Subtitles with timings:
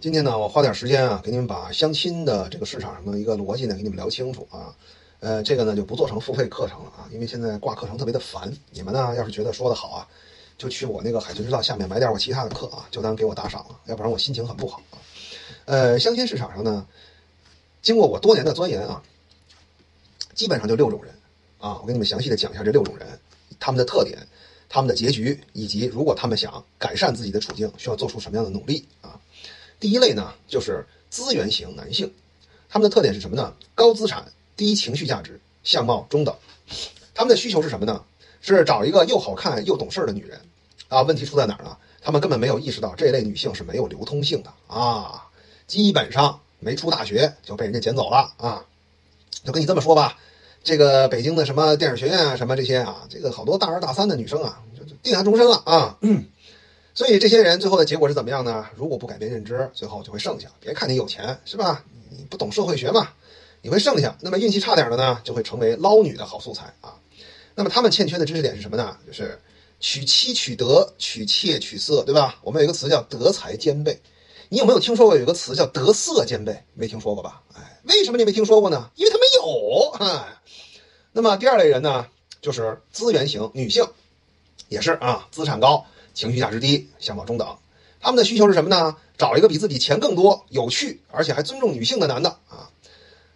[0.00, 4.74] 今天呢，我花点时间啊，给你们把相亲的这个市场上的一个逻辑呢，给你们聊清楚啊。
[5.20, 8.52] 呃，这个呢就不做成付费课程了啊，因为现在挂课程特别的烦。
[8.72, 10.08] 你们呢，要是觉得说的好啊，
[10.58, 14.98] 就去我那个海豚之道下面买点我其他的课啊，就当给我打赏了，要不然我心情很不好啊。
[15.64, 16.86] 呃，相亲市场上呢，
[17.80, 19.02] 经过我多年的钻研啊，
[20.34, 21.14] 基本上就六种人
[21.58, 23.06] 啊，我给你们详细的讲一下这六种人，
[23.58, 24.18] 他们的特点。
[24.68, 29.14] 他们的结局，以及如果他们想改善自己的处境，需要做出什么样的努力啊？
[29.78, 32.12] 第一类呢，就是资源型男性，
[32.68, 33.52] 他们的特点是什么呢？
[33.74, 34.24] 高资产、
[34.56, 36.34] 低情绪价值、相貌中等。
[37.14, 38.02] 他们的需求是什么呢？
[38.40, 40.40] 是找一个又好看又懂事的女人
[40.88, 41.02] 啊。
[41.02, 41.76] 问题出在哪儿呢？
[42.02, 45.26] 他们根本没有意识到这类女性是没有流通性的啊，
[45.66, 48.64] 基本上没出大学就被人家捡走了啊。
[49.42, 50.18] 就跟你这么说吧。
[50.62, 55.98] 这个北京的什么电影学院啊，什么这些啊，这个好多大二大三的女生啊，就定下终身了啊。
[56.96, 58.66] 所以这些人最后的结果是怎么样呢？
[58.74, 60.48] 如果不改变认知，最后就会剩下。
[60.58, 61.84] 别看你有钱是吧？
[62.08, 63.10] 你不懂社会学嘛，
[63.60, 64.16] 你会剩下。
[64.22, 66.96] 那么运气差点的呢，就会成为捞女的好素材啊。
[67.54, 68.96] 那么他们欠缺的知识点是什么呢？
[69.06, 69.38] 就是
[69.78, 72.38] 娶妻娶德，娶妾娶色，对吧？
[72.42, 74.00] 我们有一个词叫德才兼备。
[74.48, 76.64] 你有没有听说过有一个词叫德色兼备？
[76.72, 77.42] 没听说过吧？
[77.54, 78.90] 哎，为什么你没听说过呢？
[78.94, 79.90] 因为他没有。
[79.98, 80.38] 哎。
[81.12, 82.06] 那么第二类人呢，
[82.40, 83.86] 就是资源型女性，
[84.68, 85.84] 也是啊，资产高，
[86.16, 87.46] 情绪价值低，相貌中等。
[88.00, 88.96] 他们的需求是什么呢？
[89.18, 92.70] 找一个比自己钱更多、有趣，而且还尊重女性的男的啊。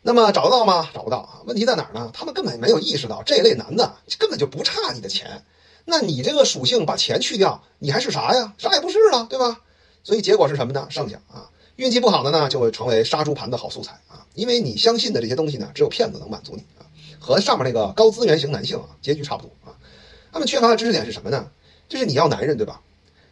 [0.00, 0.88] 那么找得到吗？
[0.94, 1.42] 找不到啊。
[1.44, 2.10] 问题在哪儿呢？
[2.14, 5.44] 他们根本没有意识到这类男的根本就不差你的钱。
[5.84, 8.54] 那你这个属性把钱去掉，你还是啥呀？
[8.58, 9.60] 啥也不是了，对吧？
[10.04, 10.86] 所以结果是什么呢？
[10.88, 14.24] 剩下啊，运气不好的呢，就会成为杀猪盘的好素材啊。
[14.34, 16.86] 因为你相信的这些东西呢，只有骗子能满足你啊。
[17.18, 19.74] 和上面那个高资源型男性啊，结局差不多啊。
[20.32, 21.48] 他们缺乏的知识点是什么呢？
[21.88, 22.80] 就是你要男人对吧？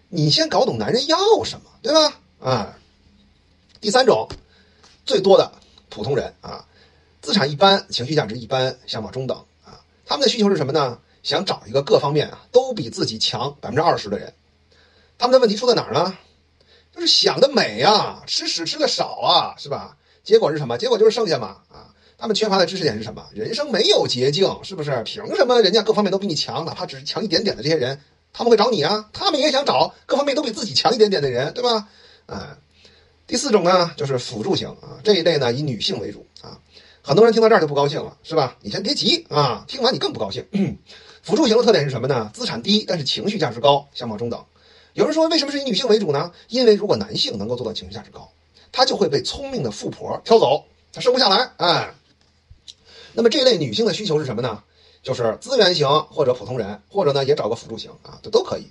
[0.09, 2.21] 你先搞懂男人要什么，对吧？
[2.41, 2.79] 啊。
[3.81, 4.29] 第三种，
[5.05, 5.53] 最多的
[5.89, 6.65] 普通人啊，
[7.21, 9.81] 资产一般，情绪价值一般，相貌中等啊。
[10.05, 10.99] 他们的需求是什么呢？
[11.23, 14.33] 想找一个各方面啊都比自己强百分之二十的人。
[15.19, 16.17] 他们的问题出在哪儿呢？
[16.95, 19.97] 就是想的美啊，吃屎吃的少啊，是吧？
[20.25, 20.79] 结果是什么？
[20.79, 21.93] 结果就是剩下嘛啊。
[22.17, 23.27] 他们缺乏的知识点是什么？
[23.35, 25.03] 人生没有捷径，是不是？
[25.05, 28.01] 凭什么人家各方面都比你强，哪怕只是强一点点的这些人，
[28.37, 29.09] 他们会找你啊？
[29.15, 31.89] 他们也想找各方面都比自己强一点点的人，对吧？
[32.27, 32.59] 啊，
[33.27, 36.61] 第四种呢，就是辅助型啊，这一类呢以女性为主啊。
[37.01, 38.59] 很多人听到这儿就不高兴了，是吧？
[38.61, 40.47] 你先别急啊，听完你更不高兴。
[41.23, 42.31] 辅助型的特点是什么呢？
[42.35, 44.45] 资产低，但是情绪价值高，相貌中等。
[44.93, 46.31] 有人说，为什么是以女性为主呢？
[46.49, 48.31] 因为如果男性能够做到情绪价值高，
[48.71, 51.95] 他就会被聪明的富婆挑走，他生不下来，哎。
[53.15, 54.63] 那么这类女性的需求是什么呢？
[55.07, 58.67] 就是资源型或者普通人，或者呢也找个辅助型啊，这都可以。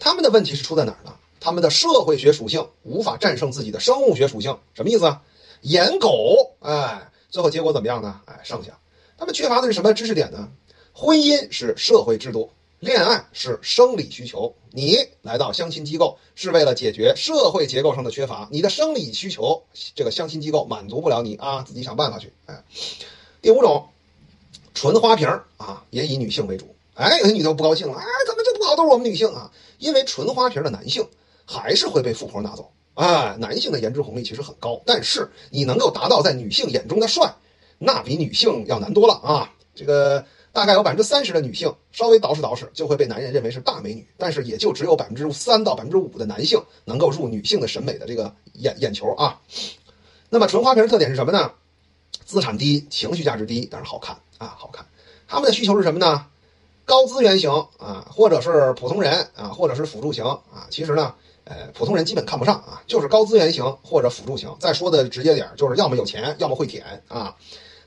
[0.00, 1.14] 他们的问题是出在哪儿呢？
[1.38, 5.22] 他们的社会学属性无法战胜自己的生物学属性，什么意思啊？
[5.60, 8.20] 颜狗，哎，最后结果怎么样呢？
[8.24, 8.76] 哎，剩下
[9.16, 10.48] 他们缺乏的是什么知识点呢？
[10.92, 14.52] 婚姻是社会制度，恋爱是生理需求。
[14.72, 19.62] 你来到相亲机构是为了解决社会结构上的缺乏，你的生理需求
[19.94, 22.64] 这个相亲机构满足不了你啊，自己想办法去，哎。
[23.40, 23.86] 第五种，
[24.76, 25.26] 纯花瓶
[25.56, 26.76] 啊，也以女性为主。
[26.92, 29.50] 哎，有些女的不高兴了，哎，怎么就不好都是我们女性啊？
[29.78, 31.08] 因为纯花瓶的男性
[31.46, 32.70] 还是会被富婆拿走。
[32.92, 37.34] 哎，男性的颜值红利其实很高，但是你能够达到在女性眼中的帅，
[37.78, 39.50] 那比女性要难多了啊。
[39.74, 40.22] 这个
[40.52, 49.40] 大概有百分之三十的女性稍微捯饬捯饬，就会被男人认为是大美女，但是也就只有百分之三到百分之五的男性能够入女性的审美的这个眼眼球啊。
[50.28, 51.52] 那么纯花瓶的特点是什么呢？
[52.26, 54.84] 资产低，情绪价值低，但是好看啊，好看。
[55.28, 56.26] 他们的需求是什么呢？
[56.84, 60.66] 高资源型啊，或者是普通人啊，或者是辅助型啊。
[60.68, 61.14] 其实呢，
[61.44, 64.54] 呃，普通人基本看不上啊，就是高资源型或者辅助型。
[64.60, 67.34] 再说的直接点，就是要么有钱，要么会舔啊。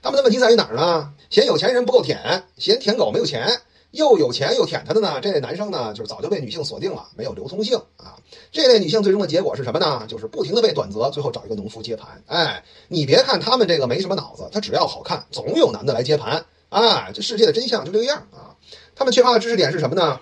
[0.01, 1.13] 他们的问题在于哪儿呢？
[1.29, 3.61] 嫌有钱人不够舔，嫌舔狗没有钱。
[3.91, 5.19] 又有钱又舔她的呢？
[5.19, 8.15] 这类男生呢，就是早就被女性锁定了，没有流通性啊。
[8.51, 10.05] 这类女性最终的结果是什么呢？
[10.07, 12.21] 就是不停的被短择，最后找一个农夫接盘。
[12.27, 16.45] 哎，你别看他们这个没什么脑子，他只要好看，总有男的来接盘。
[16.69, 18.55] 哎，这世界的真相就这个样啊。
[18.95, 20.19] 他们缺乏的知识点是什么呢？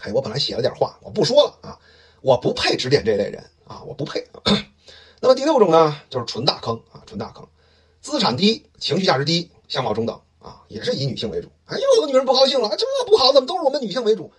[0.00, 1.78] 嘿，我本来写了点话，我不说了啊，
[2.22, 4.26] 我不配指点这类人啊，我不配。
[5.20, 7.46] 那么第六种呢，就是纯大坑啊，纯大坑，
[8.00, 10.20] 资产低，情绪价值低，相貌中等。
[10.40, 11.48] 啊，也是以女性为主。
[11.68, 14.32] 哎，又有女人不高兴了，这不好，怎么都是我们女性为主？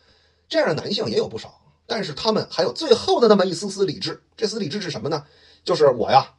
[0.47, 4.21] 这样的男性也有不少，但是他们还有最后的那么一丝丝理智。
[4.35, 5.23] 这丝理智是什么呢？
[5.63, 6.33] 就是我呀，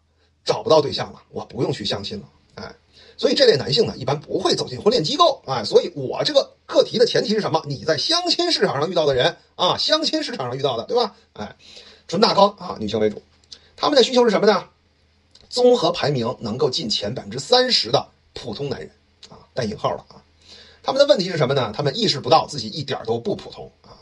[0.44, 2.28] 找不到对象了，我不用去相亲了。
[2.56, 2.74] 哎，
[3.16, 5.40] 所以这类男性呢，一般不会走进婚恋机构。
[5.46, 7.62] 哎，所以我这个课题的前提是什么？
[7.66, 11.14] 你在相亲市场上遇到的人啊，相亲市场上遇到的，对吧？
[11.34, 11.54] 哎，
[12.08, 13.22] 纯大纲啊，女性为主。
[13.76, 14.64] 他们的需求是什么呢？
[15.48, 18.90] 综合排名能够进前百分之三十的普通男人
[19.28, 20.20] 啊，带引号的啊。
[20.90, 21.72] 他们的问题是什么呢？
[21.72, 23.94] 他们意识不到自己一点都不普通啊。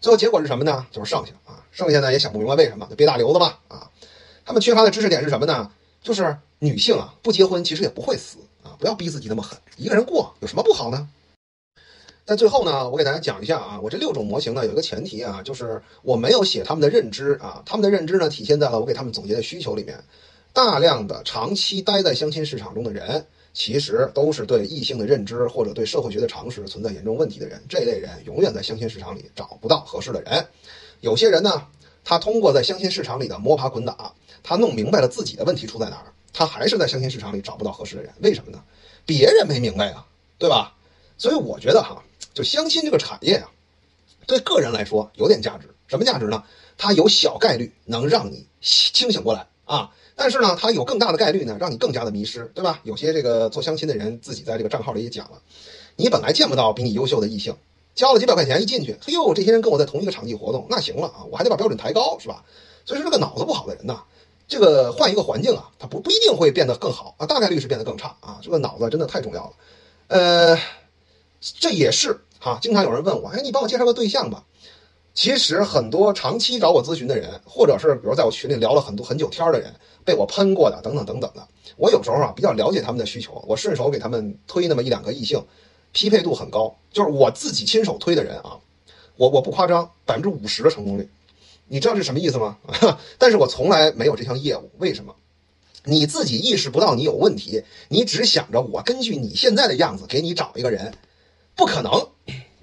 [0.00, 0.84] 最后结果是什么呢？
[0.90, 3.88] 就是剩下啊，剩下呢也想不明白为什么，就憋大瘤子嘛啊。
[4.44, 5.70] 他们缺乏的知识点是什么呢？
[6.02, 11.08] 就是女性啊，不结婚其实也不会死啊，不要逼自己那么狠，一个人过有什么不好呢？
[12.26, 20.02] 在最后呢，我给大家讲一下啊，我这六种模型呢有一个前提啊，就是我没有写他们的认知啊，他们的认知呢体现在了我给他们总结的需求里面。
[20.52, 27.62] 大量的长期待在相亲市场中的人，其实都是对异性的认知或者对社会学的常识存在严重问题的人。
[27.68, 30.46] 这类人永远在相亲市场里找不到合适的人。
[31.00, 31.66] 有些人呢，
[32.04, 38.12] 他通过在相亲市场里的摸爬滚打，他弄明白了自己的问题出在哪儿，他还是在相亲市场里找不到合适的人。
[38.20, 38.62] 为什么呢？
[39.04, 40.06] 别人没明白啊，
[40.38, 40.74] 对吧？
[41.18, 42.02] 所以我觉得哈，
[42.32, 43.50] 就相亲这个产业啊，
[44.26, 45.68] 对个人来说有点价值。
[45.88, 46.42] 什么价值呢？
[46.78, 49.90] 它有小概率能让你清醒过来啊。
[50.14, 52.80] 但是呢，它有更大的概率呢，让你更加的迷失，对吧？
[52.84, 55.40] 有些这个做相亲的人自己在这个账号里也讲了，
[55.96, 57.56] 你本来见不到比你优秀的异性，
[57.94, 62.44] 交了几百块钱一进去，嘿呦，这些人跟我在同一个场地活动，那行了啊，我还得把标准抬高，是吧？
[62.84, 64.02] 所以说这个脑子不好的人呢，
[64.46, 68.38] 这个换一个环境啊，他不不一定会变得更好啊，大概率是变得更差啊。
[68.42, 69.52] 这个脑子真的太重要了，
[70.08, 70.58] 呃，
[71.40, 74.44] 这也是哈，经常有人问我，哎，你帮我介绍个对象吧。
[75.14, 79.72] 其实很多长期找我咨询的人，或者是比如在我群里聊了很多很久天的人。
[80.04, 85.40] 被我喷过的等等等等的，我有时候啊比较了解他们的需求，我顺手给他们推那么一两个异性，
[85.92, 88.58] 匹配度很高，就是我自己亲手推的人啊，
[89.16, 91.08] 我我不夸张，百分之五十的成功率，
[91.68, 92.58] 你知道是什么意思吗？
[93.16, 95.14] 但是我从来没有这项业务，为什么？
[95.84, 100.92] 你自己意识不到你有问题，你只想着我根据你现在的样子给你找一个人，
[101.54, 102.08] 不可能。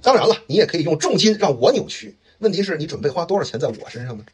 [0.02, 4.26] 当然了，你也可以用重金让我扭曲，问题是你准备花多少钱在我身上呢？